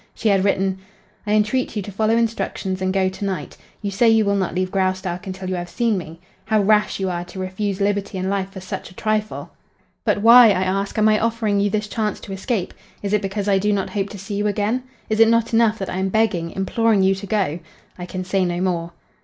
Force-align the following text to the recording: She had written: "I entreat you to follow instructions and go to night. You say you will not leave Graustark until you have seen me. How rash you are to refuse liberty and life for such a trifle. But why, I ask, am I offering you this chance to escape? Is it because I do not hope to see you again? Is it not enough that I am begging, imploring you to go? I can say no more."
She 0.15 0.29
had 0.29 0.43
written: 0.43 0.79
"I 1.27 1.33
entreat 1.33 1.75
you 1.75 1.83
to 1.83 1.91
follow 1.91 2.17
instructions 2.17 2.81
and 2.81 2.91
go 2.91 3.07
to 3.07 3.23
night. 3.23 3.55
You 3.83 3.91
say 3.91 4.09
you 4.09 4.25
will 4.25 4.35
not 4.35 4.55
leave 4.55 4.71
Graustark 4.71 5.27
until 5.27 5.47
you 5.47 5.53
have 5.57 5.69
seen 5.69 5.95
me. 5.95 6.19
How 6.45 6.59
rash 6.59 6.99
you 6.99 7.07
are 7.11 7.23
to 7.25 7.37
refuse 7.39 7.79
liberty 7.79 8.17
and 8.17 8.27
life 8.27 8.49
for 8.49 8.61
such 8.61 8.89
a 8.89 8.95
trifle. 8.95 9.51
But 10.03 10.23
why, 10.23 10.47
I 10.47 10.63
ask, 10.63 10.97
am 10.97 11.07
I 11.07 11.19
offering 11.19 11.59
you 11.59 11.69
this 11.69 11.87
chance 11.87 12.19
to 12.21 12.33
escape? 12.33 12.73
Is 13.03 13.13
it 13.13 13.21
because 13.21 13.47
I 13.47 13.59
do 13.59 13.71
not 13.71 13.91
hope 13.91 14.09
to 14.09 14.17
see 14.17 14.33
you 14.33 14.47
again? 14.47 14.81
Is 15.07 15.19
it 15.19 15.27
not 15.27 15.53
enough 15.53 15.77
that 15.77 15.89
I 15.91 15.97
am 15.99 16.09
begging, 16.09 16.49
imploring 16.49 17.03
you 17.03 17.13
to 17.13 17.27
go? 17.27 17.59
I 17.99 18.07
can 18.07 18.23
say 18.23 18.43
no 18.43 18.59
more." 18.59 18.93